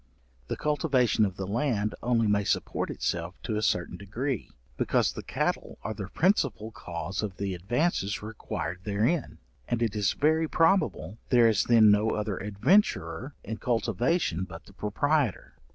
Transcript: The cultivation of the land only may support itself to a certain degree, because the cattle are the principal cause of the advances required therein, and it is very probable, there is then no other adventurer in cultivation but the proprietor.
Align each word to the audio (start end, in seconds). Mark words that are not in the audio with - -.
The 0.47 0.57
cultivation 0.57 1.25
of 1.25 1.35
the 1.35 1.45
land 1.45 1.93
only 2.01 2.25
may 2.25 2.43
support 2.43 2.89
itself 2.89 3.35
to 3.43 3.55
a 3.55 3.61
certain 3.61 3.97
degree, 3.97 4.49
because 4.75 5.13
the 5.13 5.21
cattle 5.21 5.77
are 5.83 5.93
the 5.93 6.07
principal 6.07 6.71
cause 6.71 7.21
of 7.21 7.37
the 7.37 7.53
advances 7.53 8.23
required 8.23 8.79
therein, 8.83 9.37
and 9.67 9.83
it 9.83 9.95
is 9.95 10.13
very 10.13 10.47
probable, 10.47 11.19
there 11.29 11.47
is 11.47 11.65
then 11.65 11.91
no 11.91 12.15
other 12.15 12.37
adventurer 12.39 13.35
in 13.43 13.57
cultivation 13.57 14.43
but 14.43 14.65
the 14.65 14.73
proprietor. 14.73 15.53